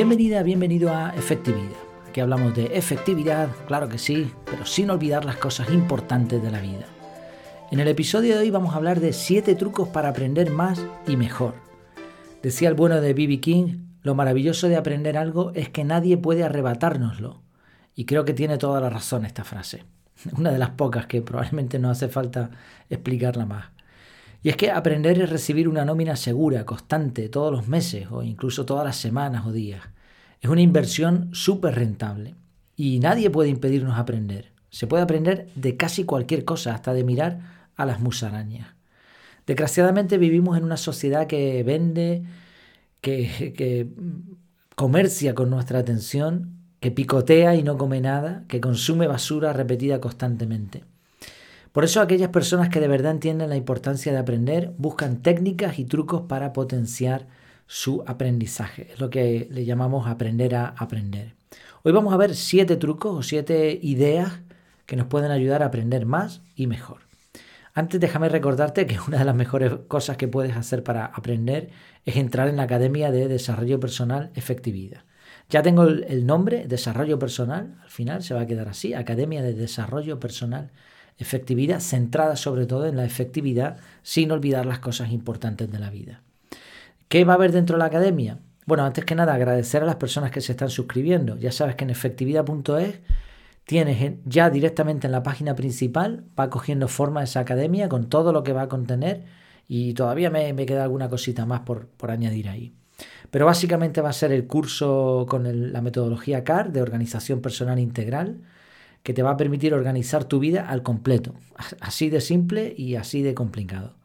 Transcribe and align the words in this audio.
Bienvenida, 0.00 0.42
bienvenido 0.42 0.96
a 0.96 1.10
Efectividad. 1.10 1.76
Aquí 2.08 2.22
hablamos 2.22 2.56
de 2.56 2.74
efectividad, 2.74 3.50
claro 3.66 3.86
que 3.90 3.98
sí, 3.98 4.32
pero 4.46 4.64
sin 4.64 4.88
olvidar 4.88 5.26
las 5.26 5.36
cosas 5.36 5.70
importantes 5.70 6.42
de 6.42 6.50
la 6.50 6.62
vida. 6.62 6.86
En 7.70 7.80
el 7.80 7.88
episodio 7.88 8.34
de 8.34 8.40
hoy 8.40 8.50
vamos 8.50 8.72
a 8.72 8.78
hablar 8.78 8.98
de 8.98 9.12
7 9.12 9.54
trucos 9.56 9.90
para 9.90 10.08
aprender 10.08 10.50
más 10.50 10.82
y 11.06 11.18
mejor. 11.18 11.52
Decía 12.42 12.70
el 12.70 12.76
bueno 12.76 13.02
de 13.02 13.12
B.B. 13.12 13.40
King, 13.40 13.88
lo 14.00 14.14
maravilloso 14.14 14.70
de 14.70 14.76
aprender 14.76 15.18
algo 15.18 15.52
es 15.54 15.68
que 15.68 15.84
nadie 15.84 16.16
puede 16.16 16.44
arrebatárnoslo. 16.44 17.42
Y 17.94 18.06
creo 18.06 18.24
que 18.24 18.32
tiene 18.32 18.56
toda 18.56 18.80
la 18.80 18.88
razón 18.88 19.26
esta 19.26 19.44
frase. 19.44 19.84
Una 20.38 20.50
de 20.50 20.58
las 20.58 20.70
pocas 20.70 21.08
que 21.08 21.20
probablemente 21.20 21.78
no 21.78 21.90
hace 21.90 22.08
falta 22.08 22.52
explicarla 22.88 23.44
más. 23.44 23.66
Y 24.42 24.48
es 24.48 24.56
que 24.56 24.70
aprender 24.70 25.20
es 25.20 25.28
recibir 25.28 25.68
una 25.68 25.84
nómina 25.84 26.16
segura, 26.16 26.64
constante, 26.64 27.28
todos 27.28 27.52
los 27.52 27.68
meses 27.68 28.06
o 28.10 28.22
incluso 28.22 28.64
todas 28.64 28.84
las 28.84 28.96
semanas 28.96 29.46
o 29.46 29.52
días. 29.52 29.82
Es 30.40 30.48
una 30.48 30.62
inversión 30.62 31.28
súper 31.32 31.74
rentable 31.74 32.34
y 32.74 33.00
nadie 33.00 33.28
puede 33.28 33.50
impedirnos 33.50 33.98
aprender. 33.98 34.52
Se 34.70 34.86
puede 34.86 35.02
aprender 35.02 35.50
de 35.54 35.76
casi 35.76 36.04
cualquier 36.04 36.44
cosa, 36.44 36.74
hasta 36.74 36.94
de 36.94 37.04
mirar 37.04 37.68
a 37.76 37.84
las 37.84 38.00
musarañas. 38.00 38.68
Desgraciadamente 39.46 40.16
vivimos 40.16 40.56
en 40.56 40.64
una 40.64 40.76
sociedad 40.76 41.26
que 41.26 41.62
vende, 41.62 42.22
que, 43.00 43.52
que 43.56 43.88
comercia 44.76 45.34
con 45.34 45.50
nuestra 45.50 45.80
atención, 45.80 46.60
que 46.78 46.90
picotea 46.90 47.56
y 47.56 47.62
no 47.62 47.76
come 47.76 48.00
nada, 48.00 48.44
que 48.48 48.60
consume 48.60 49.06
basura 49.06 49.52
repetida 49.52 50.00
constantemente. 50.00 50.84
Por 51.72 51.84
eso 51.84 52.00
aquellas 52.00 52.30
personas 52.30 52.68
que 52.68 52.80
de 52.80 52.88
verdad 52.88 53.12
entienden 53.12 53.48
la 53.48 53.56
importancia 53.56 54.10
de 54.10 54.18
aprender 54.18 54.72
buscan 54.76 55.22
técnicas 55.22 55.78
y 55.78 55.84
trucos 55.84 56.22
para 56.22 56.52
potenciar 56.52 57.28
su 57.68 58.02
aprendizaje. 58.08 58.88
Es 58.92 59.00
lo 59.00 59.08
que 59.08 59.46
le 59.52 59.64
llamamos 59.64 60.08
aprender 60.08 60.56
a 60.56 60.74
aprender. 60.76 61.34
Hoy 61.84 61.92
vamos 61.92 62.12
a 62.12 62.16
ver 62.16 62.34
siete 62.34 62.76
trucos 62.76 63.16
o 63.16 63.22
siete 63.22 63.78
ideas 63.80 64.40
que 64.86 64.96
nos 64.96 65.06
pueden 65.06 65.30
ayudar 65.30 65.62
a 65.62 65.66
aprender 65.66 66.06
más 66.06 66.42
y 66.56 66.66
mejor. 66.66 67.02
Antes 67.72 68.00
déjame 68.00 68.28
recordarte 68.28 68.86
que 68.86 68.98
una 69.06 69.20
de 69.20 69.24
las 69.24 69.36
mejores 69.36 69.72
cosas 69.86 70.16
que 70.16 70.26
puedes 70.26 70.56
hacer 70.56 70.82
para 70.82 71.04
aprender 71.06 71.70
es 72.04 72.16
entrar 72.16 72.48
en 72.48 72.56
la 72.56 72.64
Academia 72.64 73.12
de 73.12 73.28
Desarrollo 73.28 73.78
Personal 73.78 74.32
Efectividad. 74.34 75.04
Ya 75.48 75.62
tengo 75.62 75.84
el 75.84 76.26
nombre, 76.26 76.66
Desarrollo 76.66 77.20
Personal, 77.20 77.78
al 77.80 77.90
final 77.90 78.24
se 78.24 78.34
va 78.34 78.40
a 78.40 78.46
quedar 78.46 78.68
así, 78.68 78.92
Academia 78.92 79.40
de 79.40 79.54
Desarrollo 79.54 80.18
Personal 80.18 80.72
efectividad 80.72 80.89
centrada 81.24 82.36
sobre 82.36 82.66
todo 82.66 82.86
en 82.86 82.96
la 82.96 83.04
efectividad 83.04 83.76
sin 84.02 84.30
olvidar 84.32 84.66
las 84.66 84.78
cosas 84.78 85.12
importantes 85.12 85.70
de 85.70 85.78
la 85.78 85.90
vida. 85.90 86.22
¿Qué 87.08 87.24
va 87.24 87.34
a 87.34 87.36
haber 87.36 87.52
dentro 87.52 87.76
de 87.76 87.80
la 87.80 87.86
academia? 87.86 88.38
Bueno, 88.66 88.84
antes 88.84 89.04
que 89.04 89.14
nada 89.14 89.34
agradecer 89.34 89.82
a 89.82 89.86
las 89.86 89.96
personas 89.96 90.30
que 90.30 90.40
se 90.40 90.52
están 90.52 90.70
suscribiendo. 90.70 91.36
Ya 91.36 91.50
sabes 91.50 91.74
que 91.74 91.84
en 91.84 91.90
efectividad.es 91.90 93.00
tienes 93.64 94.14
ya 94.24 94.50
directamente 94.50 95.06
en 95.06 95.12
la 95.12 95.22
página 95.22 95.54
principal, 95.54 96.24
va 96.38 96.50
cogiendo 96.50 96.88
forma 96.88 97.22
esa 97.22 97.40
academia 97.40 97.88
con 97.88 98.08
todo 98.08 98.32
lo 98.32 98.42
que 98.42 98.52
va 98.52 98.62
a 98.62 98.68
contener 98.68 99.24
y 99.68 99.94
todavía 99.94 100.30
me, 100.30 100.54
queda 100.66 100.82
alguna 100.82 101.08
cosita 101.08 101.46
más 101.46 101.60
por, 101.60 101.88
añadir 102.08 102.48
ahí. 102.48 102.74
Pero 103.30 103.46
básicamente 103.46 104.00
va 104.00 104.10
a 104.10 104.12
ser 104.12 104.32
el 104.32 104.46
curso 104.46 105.26
con 105.28 105.72
la 105.72 105.80
metodología 105.80 106.42
CAR 106.42 106.72
de 106.72 106.82
Organización 106.82 107.40
Personal 107.40 107.78
Integral, 107.78 108.40
que 109.02 109.14
te 109.14 109.22
va 109.22 109.30
a 109.30 109.36
permitir 109.36 109.74
organizar 109.74 110.24
tu 110.24 110.38
vida 110.38 110.68
al 110.68 110.82
completo. 110.82 111.34
Así 111.80 112.10
de 112.10 112.20
simple 112.20 112.74
y 112.76 112.96
así 112.96 113.22
de 113.22 113.34
complicado. 113.34 113.96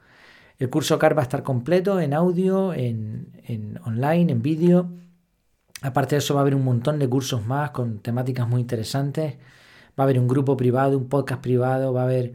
El 0.58 0.70
curso 0.70 0.98
CAR 0.98 1.18
va 1.18 1.22
a 1.22 1.24
estar 1.24 1.44
completo 1.44 2.00
en 2.00 2.14
audio, 2.14 2.74
en, 2.74 3.28
en 3.44 3.78
online, 3.84 4.32
en 4.32 4.42
vídeo. 4.42 4.90
Aparte 5.82 6.16
de 6.16 6.20
eso 6.20 6.34
va 6.34 6.40
a 6.40 6.44
haber 6.44 6.56
un 6.56 6.64
montón 6.64 6.98
de 6.98 7.10
cursos 7.10 7.46
más 7.46 7.72
con 7.72 8.00
temáticas 8.00 8.48
muy 8.48 8.62
interesantes. 8.62 9.36
Va 10.00 10.04
a 10.04 10.04
haber 10.04 10.18
un 10.18 10.30
grupo 10.30 10.56
privado, 10.56 10.98
un 10.98 11.10
podcast 11.10 11.42
privado, 11.42 11.92
va 11.92 12.02
a 12.02 12.06
haber 12.06 12.34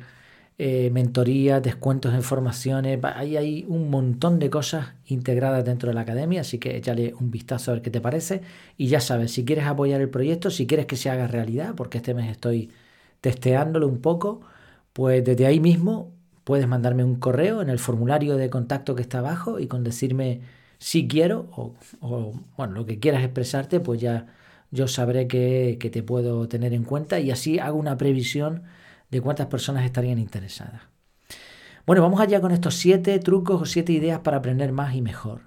eh, 0.63 0.91
mentorías, 0.91 1.63
descuentos 1.63 2.13
en 2.13 2.23
formaciones. 2.23 3.03
Hay 3.03 3.65
un 3.67 3.89
montón 3.89 4.39
de 4.39 4.51
cosas 4.51 4.89
integradas 5.07 5.65
dentro 5.65 5.89
de 5.89 5.95
la 5.95 6.03
academia, 6.03 6.43
así 6.43 6.59
que 6.59 6.77
échale 6.77 7.15
un 7.19 7.31
vistazo 7.31 7.71
a 7.71 7.75
ver 7.75 7.83
qué 7.83 7.91
te 7.91 8.03
parece. 8.03 8.43
Y 8.77 8.89
ya 8.89 9.01
sabes, 9.01 9.33
si 9.33 9.47
quieres 9.47 9.65
apoyar 9.65 10.03
el 10.03 10.11
proyecto, 10.11 10.51
si 10.51 10.67
quieres 10.67 10.85
que 10.85 10.97
se 10.97 11.09
haga 11.09 11.27
realidad, 11.27 11.75
porque 11.77 11.97
este 11.97 12.13
mes 12.13 12.31
estoy 12.31 12.71
testeándolo 13.23 13.89
un 13.89 14.03
poco, 14.03 14.43
pues 14.93 15.25
desde 15.25 15.47
ahí 15.47 15.61
mismo 15.61 16.13
puedes 16.45 16.69
mandarme 16.69 17.05
un 17.05 17.17
correo 17.17 17.63
en 17.63 17.71
el 17.71 17.79
formulario 17.79 18.37
de 18.37 18.51
contacto 18.51 18.95
que 18.95 19.03
está 19.03 19.21
abajo 19.21 19.61
y 19.61 19.67
con 19.67 19.83
decirme 19.83 20.43
si 20.79 21.09
quiero 21.09 21.49
o, 21.53 21.75
o 22.01 22.35
bueno, 22.59 22.75
lo 22.75 22.87
que 22.87 22.99
quieras 22.99 23.25
expresarte, 23.25 23.81
pues 23.81 24.01
ya 24.01 24.27
yo 24.71 24.89
sabré 24.89 25.27
que, 25.27 25.79
que 25.81 25.89
te 25.91 26.03
puedo 26.03 26.49
tener 26.49 26.75
en 26.75 26.85
cuenta 26.85 27.19
y 27.19 27.31
así 27.31 27.59
hago 27.59 27.79
una 27.79 27.97
previsión 27.97 28.65
de 29.11 29.21
cuántas 29.21 29.47
personas 29.47 29.85
estarían 29.85 30.19
interesadas. 30.19 30.83
Bueno, 31.87 32.03
vamos 32.03 32.21
allá 32.21 32.41
con 32.41 32.53
estos 32.53 32.77
siete 32.77 33.19
trucos 33.19 33.63
o 33.63 33.67
siete 33.67 33.93
ideas 33.93 34.21
para 34.21 34.37
aprender 34.37 34.73
más 34.73 34.95
y 34.95 35.03
mejor. 35.03 35.43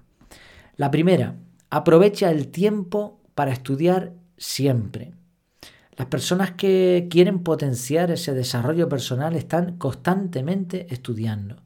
La 0.76 0.90
primera, 0.90 1.36
aprovecha 1.70 2.30
el 2.30 2.48
tiempo 2.48 3.20
para 3.34 3.52
estudiar 3.52 4.12
siempre. 4.36 5.12
Las 5.96 6.08
personas 6.08 6.52
que 6.52 7.06
quieren 7.08 7.40
potenciar 7.40 8.10
ese 8.10 8.34
desarrollo 8.34 8.88
personal 8.88 9.36
están 9.36 9.78
constantemente 9.78 10.86
estudiando. 10.92 11.62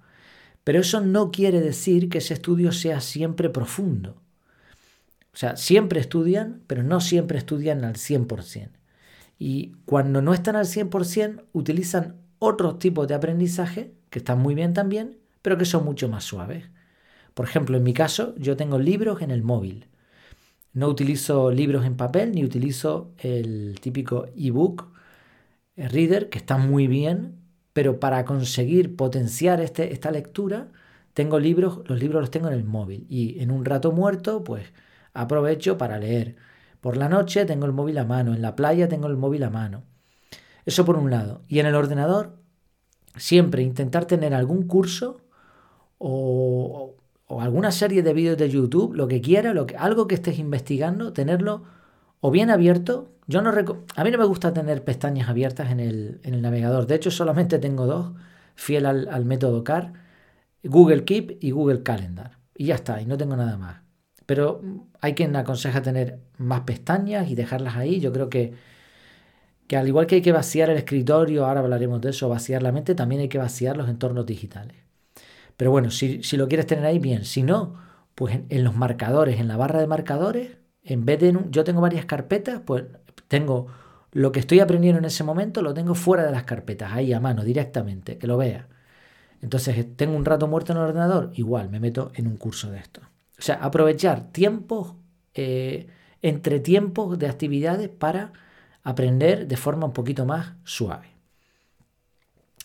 Pero 0.65 0.81
eso 0.81 1.01
no 1.01 1.31
quiere 1.31 1.61
decir 1.61 2.11
que 2.11 2.19
ese 2.19 2.35
estudio 2.35 2.73
sea 2.73 3.01
siempre 3.01 3.49
profundo. 3.49 4.21
O 5.33 5.37
sea, 5.37 5.57
siempre 5.57 6.01
estudian, 6.01 6.63
pero 6.67 6.83
no 6.83 7.01
siempre 7.01 7.39
estudian 7.39 7.85
al 7.85 7.95
100%. 7.95 8.78
Y 9.39 9.73
cuando 9.85 10.23
no 10.23 10.35
están 10.35 10.57
al 10.57 10.67
100%, 10.67 11.45
utilizan 11.53 12.17
otros 12.39 12.79
tipos 12.79 13.09
de 13.09 13.15
aprendizaje 13.15 13.95
que 14.11 14.19
están 14.21 14.41
muy 14.41 14.55
bien 14.55 14.75
también, 14.75 15.19
pero 15.43 15.59
que 15.59 15.65
son 15.65 15.85
mucho 15.85 16.09
más 16.09 16.25
suaves. 16.25 16.71
Por 17.35 17.47
ejemplo, 17.47 17.77
en 17.77 17.85
mi 17.85 17.95
caso, 17.95 18.35
yo 18.37 18.57
tengo 18.57 18.79
libros 18.79 19.23
en 19.23 19.31
el 19.31 19.43
móvil. 19.43 19.87
No 20.73 20.89
utilizo 20.89 21.51
libros 21.51 21.85
en 21.87 21.97
papel 21.97 22.33
ni 22.33 22.45
utilizo 22.45 23.13
el 23.19 23.79
típico 23.81 24.27
ebook 24.37 24.89
eh, 25.77 25.89
reader, 25.89 26.29
que 26.31 26.39
está 26.39 26.59
muy 26.59 26.87
bien, 26.89 27.37
pero 27.73 28.01
para 28.01 28.25
conseguir 28.25 28.97
potenciar 28.97 29.61
este, 29.61 29.93
esta 29.93 30.11
lectura, 30.11 30.69
tengo 31.15 31.39
libros, 31.41 31.81
los 31.89 32.01
libros 32.01 32.23
los 32.23 32.31
tengo 32.31 32.49
en 32.49 32.55
el 32.55 32.65
móvil. 32.65 33.07
Y 33.09 33.41
en 33.41 33.51
un 33.51 33.65
rato 33.65 33.93
muerto, 33.93 34.45
pues 34.45 34.73
aprovecho 35.15 35.79
para 35.79 35.99
leer. 35.99 36.37
Por 36.89 36.97
la 36.97 37.11
noche 37.11 37.45
tengo 37.45 37.67
el 37.67 37.75
móvil 37.75 37.99
a 37.99 38.07
mano, 38.07 38.33
en 38.33 38.41
la 38.41 38.57
playa 38.57 38.89
tengo 38.89 39.09
el 39.09 39.19
móvil 39.19 39.43
a 39.43 39.51
mano. 39.51 39.83
Eso 40.65 40.87
por 40.87 40.97
un 40.97 41.11
lado. 41.11 41.43
Y 41.47 41.59
en 41.59 41.67
el 41.67 41.75
ordenador, 41.75 42.39
siempre 43.15 43.63
intentar 43.63 44.07
tener 44.07 44.33
algún 44.33 44.67
curso 44.67 45.21
o, 45.99 46.95
alguna 47.29 47.73
serie 47.73 48.03
de 48.03 48.15
vídeos 48.15 48.39
de 48.39 48.49
YouTube, 48.49 48.95
lo 48.95 49.07
que 49.07 49.21
quiera, 49.21 49.53
lo 49.53 49.67
que, 49.67 49.77
algo 49.77 50.07
que 50.07 50.15
estés 50.15 50.39
investigando, 50.39 51.13
tenerlo 51.13 51.65
o 52.21 52.31
bien 52.31 52.49
abierto. 52.49 53.11
Yo 53.27 53.43
no 53.43 53.51
a 53.51 54.05
mí 54.05 54.11
no 54.11 54.17
me 54.17 54.25
gusta 54.25 54.55
tener 54.55 54.83
pestañas 54.83 55.29
abiertas 55.29 55.71
en 55.71 55.81
el, 55.81 56.41
navegador. 56.41 56.87
De 56.87 56.95
hecho, 56.95 57.11
solamente 57.11 57.59
tengo 57.59 57.85
dos, 57.85 58.15
fiel 58.55 58.87
al, 58.87 59.09
al 59.11 59.27
método 59.27 59.63
CAR, 59.63 59.93
Google 60.65 61.05
Keep 61.05 61.37
y 61.43 61.51
Google 61.51 61.83
Calendar. 61.83 62.39
Y 62.55 62.65
ya 62.65 62.77
está, 62.77 63.03
y 63.03 63.05
no 63.05 63.19
tengo 63.19 63.37
nada 63.37 63.59
más. 63.59 63.88
Pero 64.29 64.61
hay 65.01 65.15
quien 65.15 65.35
aconseja 65.37 65.81
tener 65.81 66.21
más 66.37 66.61
pestañas 66.63 67.31
y 67.31 67.35
dejarlas 67.35 67.77
ahí. 67.77 67.99
Yo 67.99 68.13
creo 68.13 68.29
que, 68.29 68.53
que 69.67 69.77
al 69.79 69.89
igual 69.89 70.07
que 70.07 70.17
hay 70.17 70.23
que 70.23 70.33
vaciar 70.33 70.69
el 70.69 70.77
escritorio, 70.77 71.47
ahora 71.47 71.61
hablaremos 71.61 72.03
de 72.03 72.11
eso, 72.11 72.29
vaciar 72.29 72.63
la 72.63 72.71
mente, 72.71 72.95
también 72.95 73.23
hay 73.23 73.29
que 73.31 73.39
vaciar 73.39 73.79
los 73.79 73.89
entornos 73.89 74.27
digitales. 74.27 74.77
Pero 75.57 75.71
bueno, 75.71 75.91
si, 75.91 76.21
lo 76.37 76.49
quieres 76.49 76.67
tener 76.67 76.85
ahí, 76.87 76.99
bien. 76.99 77.25
Si 77.25 77.43
no, 77.43 77.77
pues 78.15 78.41
en, 78.51 78.65
los 78.65 78.77
marcadores, 78.77 79.41
en 79.41 79.49
la 79.49 79.57
barra 79.57 79.81
de 79.81 79.87
marcadores, 79.87 80.59
en 80.85 81.07
vez 81.07 81.21
de 81.21 81.37
yo 81.51 81.65
tengo 81.65 81.81
varias 81.81 82.05
carpetas, 82.07 82.61
pues 82.67 82.85
tengo 83.29 83.69
lo 84.13 84.33
que 84.33 84.41
estoy 84.41 84.61
aprendiendo 84.61 84.99
en 84.99 85.07
ese 85.07 85.25
momento, 85.25 85.63
lo 85.63 85.75
tengo 85.75 85.95
fuera 85.95 86.25
de 86.25 86.33
las 86.33 86.45
carpetas, 86.45 86.93
ahí 86.93 87.13
a 87.15 87.21
mano, 87.21 87.45
directamente, 87.45 88.19
que 88.19 88.27
lo 88.27 88.37
vea. 88.37 88.69
Entonces, 89.43 89.87
tengo 89.97 90.17
un 90.17 90.25
rato 90.27 90.49
muerto 90.49 90.73
en 90.73 90.79
el 90.79 90.85
ordenador, 90.85 91.31
igual 91.35 91.71
me 91.71 91.81
meto 91.81 92.13
en 92.15 92.27
un 92.27 92.37
curso 92.37 92.71
de 92.71 92.79
esto. 92.79 93.03
O 93.39 93.43
sea, 93.43 93.57
aprovechar 93.57 94.33
tiempos, 94.33 94.95
eh, 95.35 95.89
entre 96.23 96.61
tiempos 96.61 97.19
de 97.19 97.29
actividades 97.29 97.89
para 97.89 98.33
aprender 98.83 99.47
de 99.47 99.57
forma 99.57 99.87
un 99.87 99.93
poquito 99.93 100.25
más 100.27 100.55
suave. 100.65 101.09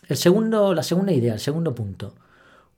El 0.07 0.17
segundo, 0.17 0.73
la 0.73 0.83
segunda 0.83 1.11
idea, 1.11 1.33
el 1.33 1.39
segundo 1.39 1.75
punto, 1.75 2.15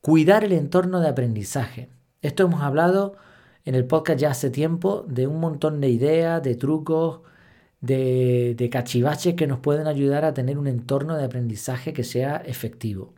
cuidar 0.01 0.43
el 0.43 0.51
entorno 0.51 0.99
de 0.99 1.07
aprendizaje. 1.07 1.89
Esto 2.21 2.43
hemos 2.43 2.61
hablado 2.61 3.15
en 3.63 3.75
el 3.75 3.85
podcast 3.85 4.19
ya 4.19 4.31
hace 4.31 4.49
tiempo 4.49 5.05
de 5.07 5.27
un 5.27 5.39
montón 5.39 5.81
de 5.81 5.89
ideas, 5.89 6.43
de 6.43 6.55
trucos, 6.55 7.21
de, 7.81 8.55
de 8.57 8.69
cachivaches 8.69 9.35
que 9.35 9.47
nos 9.47 9.59
pueden 9.59 9.87
ayudar 9.87 10.25
a 10.25 10.33
tener 10.33 10.57
un 10.57 10.67
entorno 10.67 11.15
de 11.15 11.25
aprendizaje 11.25 11.93
que 11.93 12.03
sea 12.03 12.37
efectivo. 12.45 13.13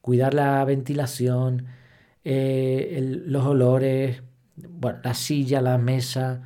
Cuidar 0.00 0.34
la 0.34 0.64
ventilación, 0.64 1.66
eh, 2.28 3.22
los 3.26 3.46
olores, 3.46 4.22
bueno, 4.56 4.98
la 5.04 5.14
silla, 5.14 5.60
la 5.62 5.78
mesa, 5.78 6.42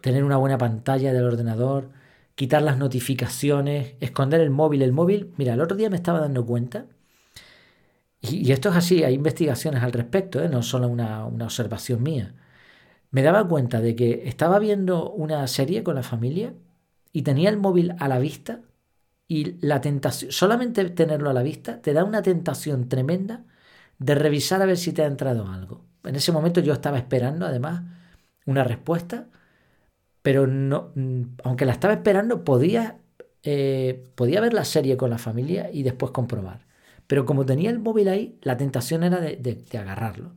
tener 0.00 0.24
una 0.24 0.36
buena 0.36 0.58
pantalla 0.58 1.12
del 1.12 1.24
ordenador, 1.24 1.90
quitar 2.36 2.62
las 2.62 2.78
notificaciones, 2.78 3.96
esconder 4.00 4.40
el 4.40 4.50
móvil. 4.50 4.82
El 4.82 4.92
móvil, 4.92 5.32
mira, 5.36 5.54
el 5.54 5.60
otro 5.62 5.76
día 5.76 5.90
me 5.90 5.96
estaba 5.96 6.20
dando 6.20 6.46
cuenta, 6.46 6.86
y, 8.20 8.52
esto 8.52 8.68
es 8.70 8.76
así, 8.76 9.02
hay 9.04 9.14
investigaciones 9.14 9.82
al 9.82 9.92
respecto, 9.92 10.42
¿eh? 10.42 10.48
no 10.48 10.62
solo 10.62 10.88
una, 10.88 11.24
una 11.26 11.46
observación 11.46 12.02
mía. 12.02 12.34
Me 13.10 13.22
daba 13.22 13.48
cuenta 13.48 13.80
de 13.80 13.96
que 13.96 14.28
estaba 14.28 14.58
viendo 14.58 15.10
una 15.10 15.46
serie 15.48 15.82
con 15.82 15.96
la 15.96 16.02
familia 16.02 16.54
y 17.12 17.22
tenía 17.22 17.50
el 17.50 17.58
móvil 17.58 17.94
a 17.98 18.08
la 18.08 18.18
vista 18.18 18.60
y 19.28 19.56
la 19.66 19.80
tentación, 19.80 20.32
solamente 20.32 20.84
tenerlo 20.90 21.30
a 21.30 21.34
la 21.34 21.42
vista 21.42 21.80
te 21.82 21.92
da 21.94 22.04
una 22.04 22.22
tentación 22.22 22.88
tremenda 22.88 23.44
de 24.00 24.14
revisar 24.16 24.62
a 24.62 24.66
ver 24.66 24.78
si 24.78 24.92
te 24.92 25.02
ha 25.02 25.06
entrado 25.06 25.46
algo. 25.48 25.84
En 26.04 26.16
ese 26.16 26.32
momento 26.32 26.60
yo 26.60 26.72
estaba 26.72 26.98
esperando 26.98 27.46
además 27.46 27.82
una 28.46 28.64
respuesta, 28.64 29.28
pero 30.22 30.46
no, 30.46 30.92
mm, 30.96 31.22
aunque 31.44 31.66
la 31.66 31.72
estaba 31.72 31.94
esperando 31.94 32.44
podía, 32.44 32.98
eh, 33.44 34.10
podía 34.16 34.40
ver 34.40 34.54
la 34.54 34.64
serie 34.64 34.96
con 34.96 35.10
la 35.10 35.18
familia 35.18 35.70
y 35.72 35.82
después 35.84 36.12
comprobar. 36.12 36.66
Pero 37.06 37.26
como 37.26 37.46
tenía 37.46 37.70
el 37.70 37.78
móvil 37.80 38.08
ahí, 38.08 38.38
la 38.42 38.56
tentación 38.56 39.04
era 39.04 39.20
de, 39.20 39.64
agarrarlo. 39.78 40.34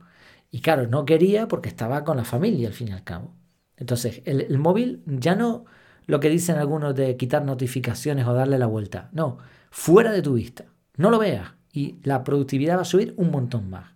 Y 0.50 0.60
claro, 0.60 0.86
no 0.88 1.04
quería 1.04 1.48
porque 1.48 1.68
estaba 1.68 2.04
con 2.04 2.16
la 2.16 2.24
familia 2.24 2.68
al 2.68 2.74
fin 2.74 2.88
y 2.88 2.92
al 2.92 3.04
cabo. 3.04 3.34
Entonces, 3.76 4.22
el 4.24 4.58
móvil 4.58 5.02
ya 5.06 5.34
no 5.34 5.64
lo 6.06 6.20
que 6.20 6.30
dicen 6.30 6.56
algunos 6.56 6.94
de 6.94 7.16
quitar 7.16 7.44
notificaciones 7.44 8.26
o 8.26 8.34
darle 8.34 8.58
la 8.58 8.66
vuelta. 8.66 9.08
No, 9.12 9.38
fuera 9.70 10.12
de 10.12 10.22
tu 10.22 10.34
vista. 10.34 10.66
No 10.96 11.10
lo 11.10 11.18
veas 11.18 11.52
y 11.74 11.98
la 12.04 12.22
productividad 12.22 12.78
va 12.78 12.82
a 12.82 12.86
subir 12.86 13.14
un 13.16 13.32
montón 13.32 13.68
más. 13.68 13.92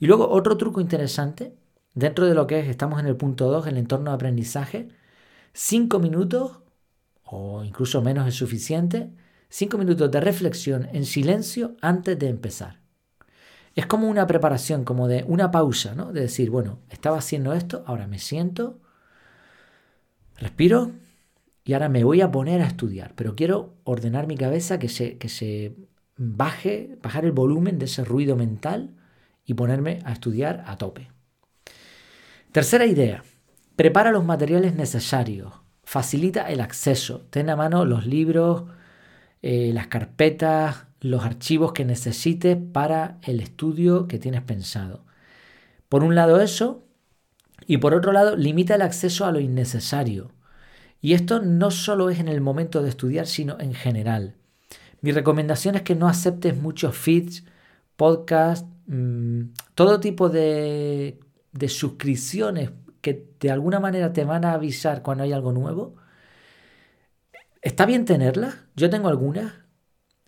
Y 0.00 0.06
luego 0.06 0.28
otro 0.30 0.56
truco 0.56 0.80
interesante, 0.80 1.54
dentro 1.94 2.26
de 2.26 2.34
lo 2.34 2.46
que 2.46 2.60
es, 2.60 2.68
estamos 2.68 2.98
en 2.98 3.06
el 3.06 3.16
punto 3.16 3.50
2, 3.50 3.66
el 3.66 3.76
entorno 3.76 4.10
de 4.10 4.14
aprendizaje, 4.14 4.88
5 5.52 5.98
minutos 5.98 6.60
o 7.22 7.62
incluso 7.62 8.00
menos 8.00 8.26
es 8.26 8.34
suficiente, 8.34 9.10
5 9.50 9.76
minutos 9.76 10.10
de 10.10 10.20
reflexión 10.20 10.88
en 10.92 11.04
silencio 11.04 11.76
antes 11.82 12.18
de 12.18 12.28
empezar. 12.28 12.80
Es 13.74 13.84
como 13.84 14.08
una 14.08 14.26
preparación, 14.26 14.84
como 14.84 15.06
de 15.06 15.24
una 15.28 15.50
pausa, 15.50 15.94
¿no? 15.94 16.12
De 16.12 16.22
decir, 16.22 16.48
bueno, 16.50 16.80
estaba 16.88 17.18
haciendo 17.18 17.52
esto, 17.52 17.84
ahora 17.86 18.06
me 18.06 18.18
siento, 18.18 18.80
respiro, 20.38 20.92
y 21.64 21.74
ahora 21.74 21.90
me 21.90 22.02
voy 22.02 22.22
a 22.22 22.30
poner 22.30 22.62
a 22.62 22.66
estudiar, 22.66 23.12
pero 23.14 23.36
quiero 23.36 23.74
ordenar 23.84 24.26
mi 24.26 24.36
cabeza 24.36 24.78
que 24.78 24.88
se, 24.88 25.18
que 25.18 25.28
se 25.28 25.76
baje, 26.22 26.98
bajar 27.02 27.24
el 27.24 27.32
volumen 27.32 27.78
de 27.78 27.86
ese 27.86 28.04
ruido 28.04 28.36
mental 28.36 28.90
y 29.46 29.54
ponerme 29.54 30.00
a 30.04 30.12
estudiar 30.12 30.62
a 30.66 30.76
tope. 30.76 31.10
Tercera 32.52 32.84
idea, 32.84 33.24
prepara 33.74 34.12
los 34.12 34.22
materiales 34.22 34.74
necesarios, 34.74 35.54
facilita 35.82 36.50
el 36.50 36.60
acceso, 36.60 37.26
ten 37.30 37.48
a 37.48 37.56
mano 37.56 37.86
los 37.86 38.04
libros, 38.04 38.64
eh, 39.40 39.70
las 39.72 39.86
carpetas, 39.86 40.88
los 41.00 41.24
archivos 41.24 41.72
que 41.72 41.86
necesites 41.86 42.58
para 42.70 43.18
el 43.22 43.40
estudio 43.40 44.06
que 44.06 44.18
tienes 44.18 44.42
pensado. 44.42 45.06
Por 45.88 46.04
un 46.04 46.14
lado 46.14 46.42
eso, 46.42 46.84
y 47.66 47.78
por 47.78 47.94
otro 47.94 48.12
lado, 48.12 48.36
limita 48.36 48.74
el 48.74 48.82
acceso 48.82 49.24
a 49.24 49.32
lo 49.32 49.40
innecesario. 49.40 50.32
Y 51.00 51.14
esto 51.14 51.40
no 51.40 51.70
solo 51.70 52.10
es 52.10 52.18
en 52.18 52.28
el 52.28 52.42
momento 52.42 52.82
de 52.82 52.90
estudiar, 52.90 53.26
sino 53.26 53.58
en 53.58 53.72
general. 53.72 54.34
Mi 55.00 55.12
recomendación 55.12 55.74
es 55.76 55.82
que 55.82 55.94
no 55.94 56.08
aceptes 56.08 56.56
muchos 56.56 56.96
feeds, 56.96 57.44
podcasts, 57.96 58.68
mm, 58.86 59.42
todo 59.74 60.00
tipo 60.00 60.28
de, 60.28 61.20
de 61.52 61.68
suscripciones 61.68 62.70
que 63.00 63.26
de 63.40 63.50
alguna 63.50 63.80
manera 63.80 64.12
te 64.12 64.24
van 64.24 64.44
a 64.44 64.52
avisar 64.52 65.02
cuando 65.02 65.24
hay 65.24 65.32
algo 65.32 65.52
nuevo. 65.52 65.94
Está 67.62 67.86
bien 67.86 68.04
tenerlas, 68.04 68.56
yo 68.76 68.90
tengo 68.90 69.08
algunas, 69.08 69.52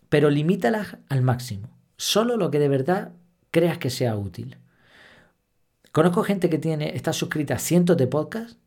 pero 0.09 0.31
limítalas 0.31 0.97
al 1.09 1.23
máximo. 1.23 1.69
Solo 1.97 2.37
lo 2.37 2.51
que 2.51 2.59
de 2.59 2.69
verdad 2.69 3.13
creas 3.51 3.79
que 3.79 3.91
sea 3.91 4.17
útil. 4.17 4.59
Conozco 5.93 6.23
gente 6.23 6.49
que 6.49 6.59
tiene, 6.59 6.97
está 6.97 7.13
suscrita 7.13 7.55
a 7.55 7.59
cientos 7.59 7.97
de 7.97 8.07
podcasts 8.07 8.59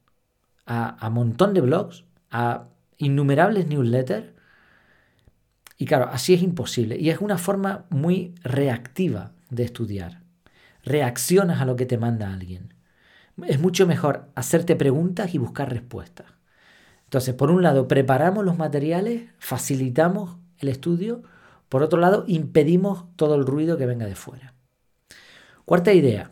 a, 0.66 1.08
un 1.08 1.14
montón 1.14 1.54
de 1.54 1.62
blogs, 1.62 2.06
a 2.32 2.68
innumerables 2.98 3.68
newsletters. 3.68 4.28
Y 5.78 5.86
claro, 5.86 6.10
así 6.12 6.34
es 6.34 6.42
imposible. 6.42 6.98
Y 6.98 7.10
es 7.10 7.20
una 7.20 7.38
forma 7.38 7.86
muy 7.90 8.34
reactiva 8.44 9.34
de 9.50 9.64
estudiar. 9.64 10.22
Reaccionas 10.84 11.62
a 11.62 11.66
lo 11.66 11.76
que 11.76 11.86
te 11.86 11.98
manda 11.98 12.34
alguien. 12.34 12.74
Es 13.46 13.60
mucho 13.60 13.86
mejor 13.86 14.30
hacerte 14.36 14.76
preguntas 14.76 15.34
y 15.34 15.38
buscar 15.38 15.70
respuestas. 15.70 16.28
Entonces, 17.06 17.34
por 17.36 17.52
un 17.52 17.64
lado, 17.64 17.88
preparamos 17.88 18.46
los 18.46 18.58
materiales, 18.58 19.30
facilitamos 19.40 20.38
el 20.60 20.70
estudio. 20.70 21.24
Por 21.70 21.84
otro 21.84 22.00
lado, 22.00 22.24
impedimos 22.28 23.06
todo 23.16 23.36
el 23.36 23.46
ruido 23.46 23.78
que 23.78 23.86
venga 23.86 24.06
de 24.06 24.16
fuera. 24.16 24.54
Cuarta 25.66 25.94
idea. 25.94 26.32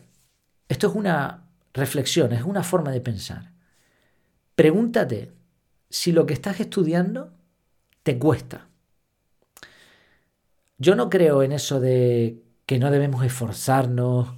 Esto 0.70 0.88
es 0.88 0.96
una 0.96 1.48
reflexión, 1.74 2.32
es 2.32 2.44
una 2.44 2.64
forma 2.64 2.92
de 2.92 3.02
pensar. 3.02 3.52
Pregúntate 4.56 5.32
si 5.90 6.12
lo 6.12 6.26
que 6.26 6.34
estás 6.34 6.60
estudiando 6.60 7.34
te 8.04 8.18
cuesta. 8.18 8.68
Yo 10.84 10.96
no 10.96 11.10
creo 11.10 11.44
en 11.44 11.54
eso 11.54 11.80
de 11.80 12.44
que 12.66 12.78
no 12.78 12.92
debemos 12.92 13.26
esforzarnos, 13.26 14.36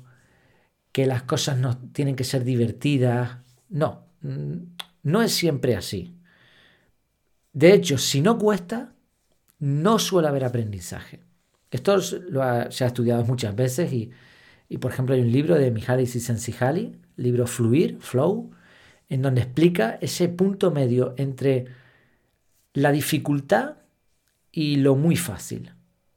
que 0.92 1.07
las 1.07 1.24
cosas 1.24 1.57
no 1.57 1.77
tienen 1.92 2.15
que 2.15 2.24
ser 2.24 2.44
divertidas. 2.44 3.39
No, 3.69 4.06
mm, 4.21 4.57
no 5.03 5.21
es 5.24 5.33
siempre 5.33 5.75
así. 5.75 6.15
De 7.53 7.74
hecho, 7.74 7.97
si 7.97 8.21
no 8.21 8.38
cuesta, 8.38 8.94
no 9.59 9.97
suele 10.00 10.27
haber 10.27 10.45
aprendizaje. 10.45 11.21
Esto 11.71 11.97
lo 12.30 12.71
se 12.71 12.83
ha 12.83 12.88
estudiado 12.88 13.25
muchas 13.25 13.56
veces 13.56 13.92
y, 13.92 14.12
y, 14.69 14.77
por 14.77 14.92
ejemplo, 14.92 15.15
hay 15.15 15.21
un 15.21 15.31
libro 15.31 15.56
de 15.56 15.71
Mihaly 15.71 16.06
Csikszentmihalyi, 16.06 16.95
libro 17.18 17.47
Fluir, 17.47 17.97
Flow, 18.01 18.51
en 19.09 19.21
donde 19.24 19.42
explica 19.42 19.97
ese 20.01 20.30
punto 20.30 20.71
medio 20.71 21.15
entre 21.18 21.65
la 22.74 22.92
dificultad 22.92 23.77
y 24.51 24.77
lo 24.77 24.95
muy 24.95 25.15
fácil. 25.15 25.75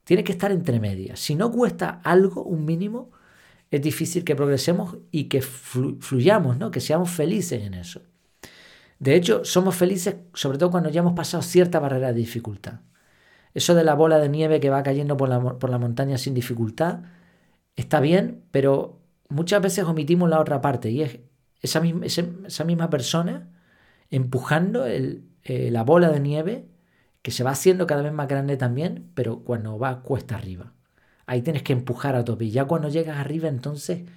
Tiene 0.08 0.24
que 0.24 0.32
estar 0.32 0.50
entre 0.52 0.80
medias. 0.80 1.20
Si 1.20 1.34
no 1.34 1.52
cuesta 1.52 2.00
algo, 2.02 2.42
un 2.42 2.64
mínimo, 2.64 3.10
es 3.70 3.82
difícil 3.82 4.24
que 4.24 4.34
progresemos 4.34 4.96
y 5.10 5.24
que 5.24 5.42
fluyamos, 5.42 6.56
¿no? 6.56 6.70
que 6.70 6.80
seamos 6.80 7.10
felices 7.10 7.62
en 7.62 7.74
eso. 7.74 8.00
De 8.98 9.14
hecho, 9.14 9.44
somos 9.44 9.76
felices 9.76 10.16
sobre 10.32 10.56
todo 10.56 10.70
cuando 10.70 10.88
ya 10.88 11.00
hemos 11.00 11.12
pasado 11.12 11.42
cierta 11.42 11.78
barrera 11.78 12.14
de 12.14 12.20
dificultad. 12.20 12.80
Eso 13.52 13.74
de 13.74 13.84
la 13.84 13.92
bola 13.92 14.18
de 14.18 14.30
nieve 14.30 14.60
que 14.60 14.70
va 14.70 14.82
cayendo 14.82 15.18
por 15.18 15.28
la, 15.28 15.78
montaña 15.78 16.16
sin 16.16 16.32
dificultad 16.32 17.00
está 17.76 18.00
bien, 18.00 18.44
pero 18.50 19.02
muchas 19.28 19.60
veces 19.60 19.84
omitimos 19.84 20.30
la 20.30 20.40
otra 20.40 20.62
parte 20.62 20.88
y 20.90 21.02
es 21.02 21.18
esa 21.60 21.80
misma, 21.82 22.88
persona 22.88 23.50
empujando 24.08 24.86
eh, 24.86 25.20
la 25.70 25.82
bola 25.82 26.08
de 26.08 26.20
nieve 26.20 26.77
que 27.28 27.32
se 27.32 27.44
va 27.44 27.50
haciendo 27.50 27.86
cada 27.86 28.00
vez 28.00 28.12
más 28.14 28.26
grande 28.26 28.56
también, 28.56 29.10
pero 29.12 29.40
cuando 29.40 29.78
va 29.78 30.00
cuesta 30.00 30.34
arriba. 30.34 30.72
Ahí 31.26 31.42
tienes 31.42 31.62
que 31.62 31.74
empujar 31.74 32.16
a 32.16 32.24
tope 32.24 32.46
y 32.46 32.50
ya 32.52 32.64
cuando 32.64 32.88
llegas 32.88 33.18
arriba 33.18 33.48
entonces 33.48 34.08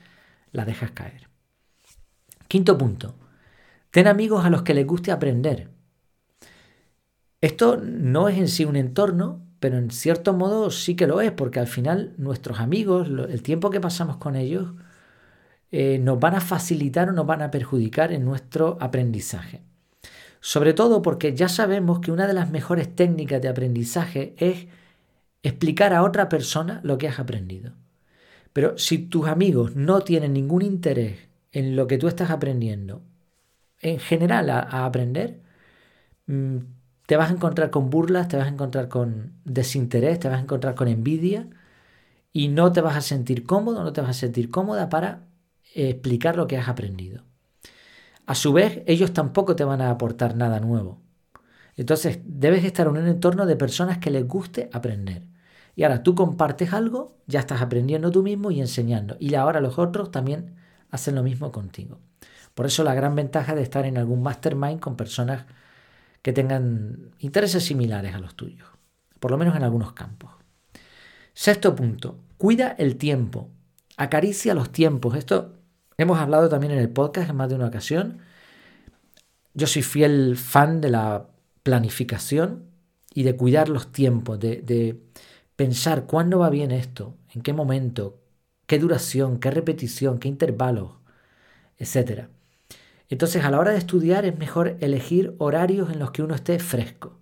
la 0.53 0.63
dejas 0.63 0.91
caer. 0.91 1.27
Quinto 2.47 2.77
punto. 2.77 3.15
Ten 3.89 4.07
amigos 4.07 4.45
a 4.45 4.49
los 4.49 4.61
que 4.61 4.73
les 4.73 4.87
guste 4.87 5.11
aprender. 5.11 5.71
Esto 7.41 7.75
no 7.75 8.29
es 8.29 8.37
en 8.37 8.47
sí 8.47 8.63
un 8.63 8.77
entorno, 8.77 9.45
pero 9.59 9.77
en 9.77 9.91
cierto 9.91 10.31
modo 10.31 10.71
sí 10.71 10.95
que 10.95 11.05
lo 11.05 11.19
es, 11.19 11.33
porque 11.33 11.59
al 11.59 11.67
final 11.67 12.13
nuestros 12.17 12.61
amigos, 12.61 13.09
el 13.09 13.43
tiempo 13.43 13.71
que 13.71 13.81
pasamos 13.81 14.15
con 14.15 14.37
ellos, 14.37 14.71
eh, 15.69 15.99
nos 15.99 16.17
van 16.17 16.35
a 16.35 16.39
facilitar 16.39 17.09
o 17.09 17.11
nos 17.11 17.25
van 17.25 17.41
a 17.41 17.51
perjudicar 17.51 18.13
en 18.13 18.23
nuestro 18.23 18.77
aprendizaje. 18.79 19.65
Sobre 20.41 20.73
todo 20.73 21.03
porque 21.03 21.35
ya 21.35 21.47
sabemos 21.47 21.99
que 21.99 22.11
una 22.11 22.27
de 22.27 22.33
las 22.33 22.49
mejores 22.49 22.93
técnicas 22.95 23.41
de 23.41 23.47
aprendizaje 23.47 24.33
es 24.37 24.67
explicar 25.43 25.93
a 25.93 26.03
otra 26.03 26.29
persona 26.29 26.81
lo 26.83 26.97
que 26.97 27.07
has 27.07 27.19
aprendido. 27.19 27.73
Pero 28.53 28.77
si 28.77 28.97
tus 28.97 29.27
amigos 29.27 29.75
no 29.75 30.01
tienen 30.01 30.33
ningún 30.33 30.63
interés 30.63 31.29
en 31.51 31.75
lo 31.75 31.87
que 31.87 31.97
tú 31.97 32.07
estás 32.07 32.31
aprendiendo, 32.31 33.03
en 33.79 33.99
general 33.99 34.49
a, 34.49 34.85
aprender, 34.85 35.41
mm, 36.27 36.57
te 37.07 37.17
vas 37.17 37.31
a 37.31 37.33
encontrar 37.33 37.71
con 37.71 37.89
burlas, 37.89 38.27
te 38.27 38.37
vas 38.37 38.47
a 38.47 38.49
encontrar 38.51 38.89
con 38.89 39.33
desinterés, 39.45 40.19
te 40.19 40.29
vas 40.29 40.39
a 40.39 40.43
encontrar 40.43 40.75
con 40.75 40.87
envidia 40.87 41.49
y 42.33 42.49
no 42.49 42.71
te 42.71 42.81
vas 42.81 42.97
a 42.97 43.01
sentir 43.01 43.45
cómodo, 43.45 43.83
no 43.83 43.93
te 43.93 44.01
vas 44.01 44.11
a 44.11 44.13
sentir 44.13 44.49
cómoda 44.49 44.89
para 44.89 45.27
explicar 45.75 46.37
lo 46.37 46.47
que 46.47 46.57
has 46.57 46.69
aprendido. 46.69 47.30
A 48.31 48.35
su 48.35 48.53
vez, 48.53 48.81
ellos 48.87 49.11
tampoco 49.11 49.57
te 49.57 49.65
van 49.65 49.81
a 49.81 49.89
aportar 49.89 50.37
nada 50.37 50.61
nuevo. 50.61 51.01
Entonces, 51.75 52.21
debes 52.23 52.63
estar 52.63 52.87
en 52.87 52.95
un 52.95 53.07
entorno 53.09 53.45
de 53.45 53.57
personas 53.57 53.97
que 53.97 54.09
les 54.09 54.25
guste 54.25 54.69
aprender. 54.71 55.23
Y 55.75 55.83
ahora 55.83 56.01
tú 56.01 56.15
compartes 56.15 56.71
algo, 56.71 57.17
ya 57.27 57.41
estás 57.41 57.61
aprendiendo 57.61 58.09
tú 58.09 58.23
mismo 58.23 58.49
y 58.49 58.61
enseñando. 58.61 59.17
Y 59.19 59.35
ahora 59.35 59.59
los 59.59 59.77
otros 59.77 60.11
también 60.11 60.55
hacen 60.91 61.15
lo 61.15 61.23
mismo 61.23 61.51
contigo. 61.51 61.99
Por 62.55 62.67
eso 62.67 62.85
la 62.85 62.93
gran 62.93 63.15
ventaja 63.15 63.53
de 63.53 63.63
estar 63.63 63.85
en 63.85 63.97
algún 63.97 64.23
mastermind 64.23 64.79
con 64.79 64.95
personas 64.95 65.45
que 66.21 66.31
tengan 66.31 67.11
intereses 67.19 67.65
similares 67.65 68.15
a 68.15 68.19
los 68.19 68.35
tuyos, 68.35 68.69
por 69.19 69.31
lo 69.31 69.37
menos 69.37 69.57
en 69.57 69.63
algunos 69.63 69.91
campos. 69.91 70.31
Sexto 71.33 71.75
punto, 71.75 72.17
cuida 72.37 72.69
el 72.77 72.95
tiempo, 72.95 73.49
acaricia 73.97 74.53
los 74.53 74.71
tiempos. 74.71 75.17
Esto 75.17 75.60
hemos 76.01 76.19
hablado 76.19 76.49
también 76.49 76.73
en 76.73 76.79
el 76.79 76.89
podcast 76.89 77.29
en 77.29 77.35
más 77.35 77.49
de 77.49 77.55
una 77.55 77.67
ocasión. 77.67 78.19
Yo 79.53 79.67
soy 79.67 79.83
fiel 79.83 80.37
fan 80.37 80.81
de 80.81 80.89
la 80.89 81.27
planificación 81.63 82.65
y 83.13 83.23
de 83.23 83.35
cuidar 83.35 83.69
los 83.69 83.91
tiempos, 83.91 84.39
de, 84.39 84.99
pensar 85.55 86.05
cuándo 86.05 86.39
va 86.39 86.49
bien 86.49 86.71
esto, 86.71 87.17
en 87.35 87.41
qué 87.43 87.53
momento, 87.53 88.19
qué 88.65 88.79
duración, 88.79 89.39
qué 89.39 89.51
repetición, 89.51 90.17
qué 90.17 90.27
intervalos, 90.27 90.93
etc. 91.77 92.29
Entonces 93.09 93.43
a 93.43 93.51
la 93.51 93.59
hora 93.59 93.71
de 93.71 93.77
estudiar 93.77 94.25
es 94.25 94.37
mejor 94.37 94.77
elegir 94.79 95.35
horarios 95.37 95.91
en 95.91 95.99
los 95.99 96.11
que 96.11 96.23
uno 96.23 96.33
esté 96.35 96.57
fresco, 96.59 97.19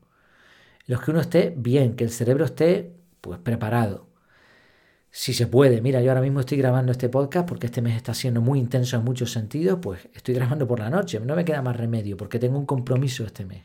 en 0.87 0.93
los 0.95 1.01
que 1.03 1.11
uno 1.11 1.19
esté 1.19 1.53
bien, 1.57 1.95
que 1.95 2.05
el 2.05 2.11
cerebro 2.11 2.45
esté 2.45 2.95
pues 3.21 3.39
preparado. 3.39 4.08
Si 5.11 5.33
se 5.33 5.47
puede, 5.47 5.81
mira, 5.81 6.01
yo 6.01 6.11
ahora 6.11 6.21
mismo 6.21 6.39
estoy 6.39 6.57
grabando 6.59 6.91
este 6.91 7.09
podcast 7.09 7.47
porque 7.47 7.65
este 7.65 7.81
mes 7.81 7.95
está 7.95 8.13
siendo 8.13 8.41
muy 8.41 8.59
intenso 8.59 8.95
en 8.95 9.03
muchos 9.03 9.31
sentidos, 9.31 9.79
pues 9.81 10.07
estoy 10.13 10.35
grabando 10.35 10.67
por 10.67 10.79
la 10.79 10.89
noche, 10.89 11.19
no 11.19 11.35
me 11.35 11.45
queda 11.45 11.61
más 11.61 11.75
remedio 11.75 12.15
porque 12.15 12.37
tengo 12.37 12.59
un 12.59 12.65
compromiso 12.65 13.25
este 13.25 13.45
mes. 13.45 13.63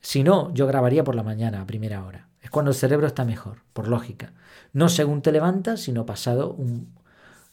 Si 0.00 0.22
no, 0.22 0.52
yo 0.52 0.66
grabaría 0.66 1.04
por 1.04 1.14
la 1.14 1.22
mañana 1.22 1.62
a 1.62 1.66
primera 1.66 2.04
hora. 2.04 2.28
Es 2.40 2.50
cuando 2.50 2.72
el 2.72 2.76
cerebro 2.76 3.06
está 3.06 3.24
mejor, 3.24 3.62
por 3.72 3.88
lógica. 3.88 4.32
No 4.72 4.88
según 4.88 5.22
te 5.22 5.32
levantas, 5.32 5.80
sino 5.80 6.04
pasado 6.04 6.52
un... 6.52 6.92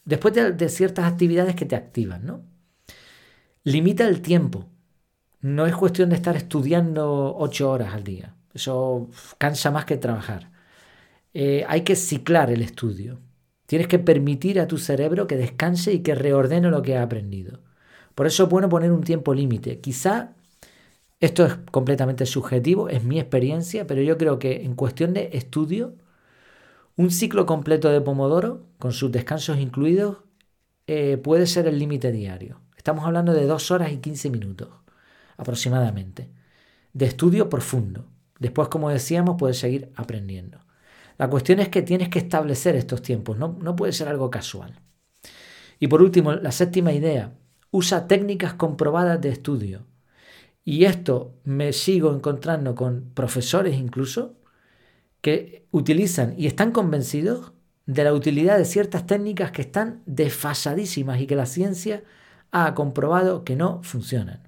Después 0.03 0.33
de, 0.33 0.51
de 0.51 0.69
ciertas 0.69 1.05
actividades 1.05 1.55
que 1.55 1.65
te 1.65 1.75
activan, 1.75 2.25
¿no? 2.25 2.41
Limita 3.63 4.07
el 4.07 4.21
tiempo. 4.21 4.65
No 5.41 5.67
es 5.67 5.75
cuestión 5.75 6.09
de 6.09 6.15
estar 6.15 6.35
estudiando 6.35 7.35
ocho 7.37 7.69
horas 7.69 7.93
al 7.93 8.03
día. 8.03 8.35
Eso 8.53 9.09
cansa 9.37 9.69
más 9.71 9.85
que 9.85 9.97
trabajar. 9.97 10.51
Eh, 11.33 11.65
hay 11.67 11.81
que 11.81 11.95
ciclar 11.95 12.51
el 12.51 12.61
estudio. 12.61 13.19
Tienes 13.65 13.87
que 13.87 13.99
permitir 13.99 14.59
a 14.59 14.67
tu 14.67 14.77
cerebro 14.77 15.27
que 15.27 15.37
descanse 15.37 15.93
y 15.93 15.99
que 15.99 16.15
reordene 16.15 16.69
lo 16.69 16.81
que 16.81 16.97
ha 16.97 17.03
aprendido. 17.03 17.59
Por 18.15 18.27
eso 18.27 18.43
es 18.43 18.49
bueno 18.49 18.69
poner 18.69 18.91
un 18.91 19.03
tiempo 19.03 19.33
límite. 19.33 19.79
Quizá 19.79 20.35
esto 21.19 21.45
es 21.45 21.55
completamente 21.71 22.25
subjetivo, 22.25 22.89
es 22.89 23.03
mi 23.03 23.19
experiencia, 23.19 23.85
pero 23.85 24.01
yo 24.01 24.17
creo 24.17 24.39
que 24.39 24.63
en 24.63 24.75
cuestión 24.75 25.13
de 25.13 25.29
estudio, 25.33 25.95
un 26.95 27.11
ciclo 27.11 27.45
completo 27.45 27.89
de 27.89 28.01
Pomodoro, 28.01 28.65
con 28.77 28.93
sus 28.93 29.11
descansos 29.11 29.57
incluidos, 29.59 30.17
eh, 30.87 31.17
puede 31.17 31.45
ser 31.45 31.67
el 31.67 31.77
límite 31.77 32.11
diario. 32.11 32.61
Estamos 32.77 33.05
hablando 33.05 33.33
de 33.33 33.45
dos 33.45 33.69
horas 33.71 33.91
y 33.91 33.97
15 33.97 34.29
minutos 34.29 34.69
aproximadamente, 35.37 36.29
de 36.93 37.05
estudio 37.05 37.49
profundo. 37.49 38.05
Después, 38.39 38.67
como 38.67 38.89
decíamos, 38.89 39.35
puedes 39.37 39.57
seguir 39.57 39.91
aprendiendo. 39.95 40.59
La 41.19 41.29
cuestión 41.29 41.59
es 41.59 41.69
que 41.69 41.83
tienes 41.83 42.09
que 42.09 42.17
establecer 42.17 42.75
estos 42.75 43.03
tiempos, 43.03 43.37
no, 43.37 43.55
no 43.61 43.75
puede 43.75 43.93
ser 43.93 44.07
algo 44.07 44.31
casual. 44.31 44.79
Y 45.79 45.87
por 45.87 46.01
último, 46.01 46.33
la 46.33 46.51
séptima 46.51 46.91
idea, 46.91 47.33
usa 47.69 48.07
técnicas 48.07 48.55
comprobadas 48.55 49.21
de 49.21 49.29
estudio. 49.29 49.85
Y 50.65 50.85
esto 50.85 51.35
me 51.43 51.73
sigo 51.73 52.13
encontrando 52.13 52.73
con 52.73 53.11
profesores 53.13 53.77
incluso 53.77 54.39
que 55.21 55.67
utilizan 55.71 56.33
y 56.37 56.47
están 56.47 56.71
convencidos 56.71 57.53
de 57.85 58.03
la 58.03 58.13
utilidad 58.13 58.57
de 58.57 58.65
ciertas 58.65 59.07
técnicas 59.07 59.51
que 59.51 59.63
están 59.63 60.03
desfasadísimas 60.05 61.19
y 61.19 61.27
que 61.27 61.35
la 61.35 61.45
ciencia 61.45 62.03
ha 62.51 62.73
comprobado 62.75 63.43
que 63.43 63.55
no 63.55 63.81
funcionan. 63.83 64.47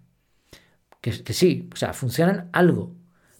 Que, 1.02 1.12
sí, 1.34 1.70
o 1.74 1.76
sea, 1.76 1.94
funcionan 1.94 2.50
algo, 2.54 2.96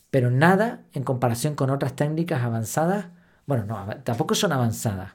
pero 0.10 0.32
nada 0.32 0.86
en 0.94 1.04
comparación 1.04 1.56
con 1.56 1.70
otras 1.70 1.96
técnicas 1.96 2.42
avanzadas. 2.42 3.08
Bueno, 3.52 3.66
no, 3.66 3.86
tampoco 4.06 4.34
son 4.34 4.54
avanzadas. 4.54 5.12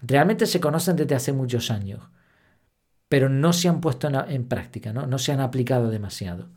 Realmente 0.00 0.44
se 0.46 0.58
conocen 0.58 0.96
desde 0.96 1.14
hace 1.14 1.32
muchos 1.32 1.70
años, 1.70 2.00
pero 3.08 3.28
no 3.28 3.52
se 3.52 3.68
han 3.68 3.80
puesto 3.80 4.08
en, 4.08 4.48
práctica, 4.48 4.92
¿no? 4.92 5.06
no 5.06 5.20
se 5.20 5.30
han 5.30 5.38
aplicado 5.38 5.88
demasiado. 5.88 6.48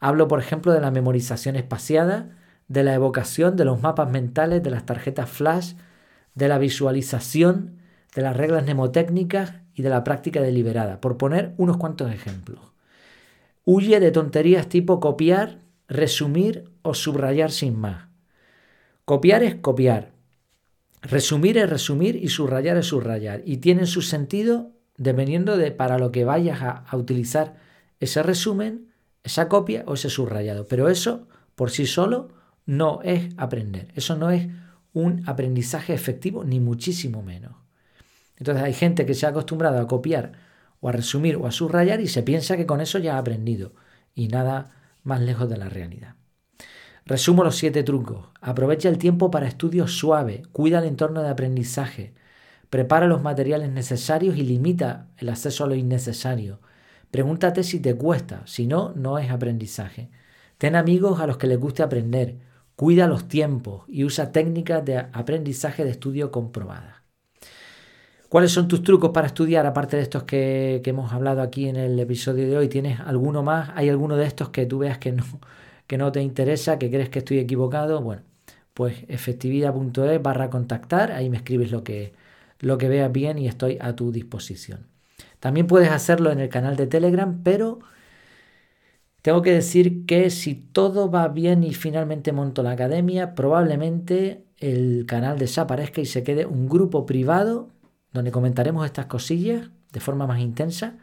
Hablo, 0.00 0.28
por 0.28 0.40
ejemplo, 0.40 0.72
de 0.72 0.80
la 0.80 0.90
memorización 0.90 1.56
espaciada, 1.56 2.30
de 2.68 2.84
la 2.84 2.94
evocación, 2.94 3.56
de 3.56 3.66
los 3.66 3.82
mapas 3.82 4.10
mentales, 4.10 4.62
de 4.62 4.70
las 4.70 4.86
tarjetas 4.86 5.28
flash, 5.28 5.74
de 6.34 6.48
la 6.48 6.56
visualización, 6.56 7.76
de 8.14 8.22
las 8.22 8.34
reglas 8.34 8.62
mnemotécnicas 8.62 9.56
y 9.74 9.82
de 9.82 9.90
la 9.90 10.04
práctica 10.04 10.40
deliberada, 10.40 11.02
por 11.02 11.18
poner 11.18 11.52
unos 11.58 11.76
cuantos 11.76 12.10
ejemplos. 12.10 12.60
Huye 13.66 14.00
de 14.00 14.10
tonterías 14.10 14.70
tipo 14.70 15.00
copiar, 15.00 15.58
resumir 15.86 16.70
o 16.80 16.94
subrayar 16.94 17.50
sin 17.50 17.78
más. 17.78 18.06
Copiar 19.04 19.42
es 19.42 19.56
copiar. 19.56 20.15
Resumir 21.10 21.58
es 21.58 21.68
resumir 21.70 22.16
y 22.16 22.28
subrayar 22.28 22.76
es 22.76 22.86
subrayar. 22.86 23.42
Y 23.44 23.58
tienen 23.58 23.86
su 23.86 24.02
sentido 24.02 24.72
dependiendo 24.96 25.56
de 25.56 25.70
para 25.70 25.98
lo 25.98 26.10
que 26.10 26.24
vayas 26.24 26.62
a, 26.62 26.70
a 26.70 26.96
utilizar 26.96 27.56
ese 28.00 28.22
resumen, 28.22 28.92
esa 29.22 29.48
copia 29.48 29.84
o 29.86 29.94
ese 29.94 30.10
subrayado. 30.10 30.66
Pero 30.66 30.88
eso 30.88 31.28
por 31.54 31.70
sí 31.70 31.86
solo 31.86 32.28
no 32.64 33.00
es 33.02 33.28
aprender. 33.36 33.88
Eso 33.94 34.16
no 34.16 34.30
es 34.30 34.48
un 34.92 35.22
aprendizaje 35.26 35.94
efectivo, 35.94 36.44
ni 36.44 36.58
muchísimo 36.60 37.22
menos. 37.22 37.54
Entonces 38.38 38.64
hay 38.64 38.72
gente 38.72 39.06
que 39.06 39.14
se 39.14 39.26
ha 39.26 39.30
acostumbrado 39.30 39.80
a 39.80 39.86
copiar 39.86 40.32
o 40.80 40.88
a 40.88 40.92
resumir 40.92 41.36
o 41.36 41.46
a 41.46 41.52
subrayar 41.52 42.00
y 42.00 42.08
se 42.08 42.22
piensa 42.22 42.56
que 42.56 42.66
con 42.66 42.80
eso 42.80 42.98
ya 42.98 43.16
ha 43.16 43.18
aprendido 43.18 43.72
y 44.14 44.28
nada 44.28 44.72
más 45.02 45.20
lejos 45.20 45.48
de 45.48 45.56
la 45.56 45.68
realidad. 45.68 46.16
Resumo 47.08 47.44
los 47.44 47.54
siete 47.54 47.84
trucos. 47.84 48.26
Aprovecha 48.40 48.88
el 48.88 48.98
tiempo 48.98 49.30
para 49.30 49.46
estudios 49.46 49.92
suave, 49.92 50.42
cuida 50.50 50.80
el 50.80 50.86
entorno 50.86 51.22
de 51.22 51.28
aprendizaje, 51.28 52.14
prepara 52.68 53.06
los 53.06 53.22
materiales 53.22 53.70
necesarios 53.70 54.36
y 54.36 54.42
limita 54.42 55.06
el 55.16 55.28
acceso 55.28 55.62
a 55.62 55.68
lo 55.68 55.76
innecesario. 55.76 56.58
Pregúntate 57.12 57.62
si 57.62 57.78
te 57.78 57.94
cuesta, 57.94 58.42
si 58.44 58.66
no, 58.66 58.92
no 58.96 59.20
es 59.20 59.30
aprendizaje. 59.30 60.10
Ten 60.58 60.74
amigos 60.74 61.20
a 61.20 61.28
los 61.28 61.36
que 61.36 61.46
les 61.46 61.60
guste 61.60 61.84
aprender, 61.84 62.38
cuida 62.74 63.06
los 63.06 63.28
tiempos 63.28 63.84
y 63.86 64.02
usa 64.02 64.32
técnicas 64.32 64.84
de 64.84 64.98
aprendizaje 64.98 65.84
de 65.84 65.90
estudio 65.90 66.32
comprobadas. 66.32 66.96
¿Cuáles 68.28 68.50
son 68.50 68.66
tus 68.66 68.82
trucos 68.82 69.10
para 69.10 69.28
estudiar, 69.28 69.64
aparte 69.64 69.96
de 69.96 70.02
estos 70.02 70.24
que, 70.24 70.82
hemos 70.84 71.12
hablado 71.12 71.40
aquí 71.40 71.68
en 71.68 71.76
el 71.76 72.00
episodio 72.00 72.48
de 72.48 72.56
hoy? 72.56 72.66
¿Tienes 72.66 72.98
alguno 72.98 73.44
más? 73.44 73.70
¿Hay 73.76 73.88
alguno 73.88 74.16
de 74.16 74.26
estos 74.26 74.48
que 74.48 74.66
tú 74.66 74.78
veas 74.78 74.98
que 74.98 75.12
no, 75.12 75.24
que 75.86 75.98
no 75.98 76.12
te 76.12 76.22
interesa, 76.22 76.78
que 76.78 76.90
crees 76.90 77.08
que 77.08 77.20
estoy 77.20 77.38
equivocado? 77.38 78.00
Bueno, 78.02 78.22
pues 78.74 79.04
efectividad.es 79.08 80.22
barra 80.22 80.50
contactar, 80.50 81.12
ahí 81.12 81.30
me 81.30 81.38
escribes 81.38 81.70
lo 81.70 81.84
que, 81.84 82.12
lo 82.60 82.78
que 82.78 82.88
veas 82.88 83.10
bien 83.12 83.38
y 83.38 83.48
estoy 83.48 83.78
a 83.80 83.94
tu 83.96 84.12
disposición. 84.12 84.86
También 85.40 85.66
puedes 85.66 85.90
hacerlo 85.90 86.30
en 86.30 86.40
el 86.40 86.48
canal 86.48 86.76
de 86.76 86.86
Telegram, 86.86 87.42
pero 87.42 87.78
tengo 89.22 89.42
que 89.42 89.52
decir 89.52 90.06
que 90.06 90.30
si 90.30 90.54
todo 90.54 91.10
va 91.10 91.28
bien 91.28 91.64
y 91.64 91.74
finalmente 91.74 92.32
monto 92.32 92.62
la 92.62 92.72
academia, 92.72 93.34
probablemente 93.34 94.44
el 94.58 95.04
canal 95.06 95.38
desaparezca 95.38 96.00
y 96.00 96.06
se 96.06 96.22
quede 96.22 96.46
un 96.46 96.68
grupo 96.68 97.06
privado 97.06 97.68
donde 98.12 98.30
comentaremos 98.30 98.86
estas 98.86 99.06
cosillas 99.06 99.70
de 99.92 100.00
forma 100.00 100.26
más 100.26 100.40
intensa 100.40 100.98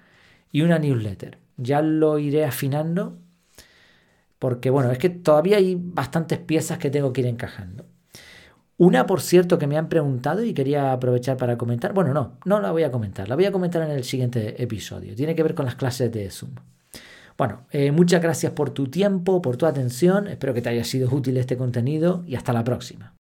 y 0.52 0.62
una 0.62 0.80
newsletter. 0.80 1.40
Ya 1.58 1.82
lo 1.82 2.18
iré 2.18 2.46
afinando 2.46 3.18
porque 4.44 4.70
bueno, 4.70 4.92
es 4.92 4.98
que 4.98 5.08
todavía 5.08 5.56
hay 5.56 5.78
bastantes 5.80 6.38
piezas 6.38 6.78
que 6.78 6.90
tengo 6.90 7.14
que 7.14 7.22
ir 7.22 7.28
encajando. 7.28 7.86
Una, 8.76 9.06
por 9.06 9.22
cierto, 9.22 9.58
que 9.58 9.68
me 9.68 9.78
han 9.78 9.88
preguntado 9.88 10.44
y 10.44 10.54
quería 10.54 10.92
aprovechar 10.92 11.38
para 11.38 11.58
comentar. 11.58 11.94
Bueno, 11.94 12.14
no, 12.14 12.40
no 12.44 12.60
la 12.60 12.72
voy 12.72 12.84
a 12.84 12.92
comentar, 12.92 13.30
la 13.30 13.36
voy 13.36 13.46
a 13.46 13.54
comentar 13.54 13.84
en 13.84 13.92
el 13.92 14.04
siguiente 14.04 14.62
episodio. 14.62 15.16
Tiene 15.16 15.34
que 15.34 15.44
ver 15.44 15.56
con 15.56 15.64
las 15.64 15.76
clases 15.76 16.12
de 16.12 16.30
Zoom. 16.30 16.56
Bueno, 17.38 17.62
eh, 17.72 17.94
muchas 17.94 18.22
gracias 18.22 18.52
por 18.52 18.72
tu 18.72 18.88
tiempo, 18.88 19.42
por 19.42 19.56
tu 19.56 19.66
atención. 19.66 20.28
Espero 20.28 20.54
que 20.54 20.62
te 20.62 20.68
haya 20.68 20.84
sido 20.84 21.10
útil 21.10 21.38
este 21.38 21.56
contenido 21.56 22.26
y 22.28 22.36
hasta 22.36 22.52
la 22.52 22.66
próxima. 22.66 23.14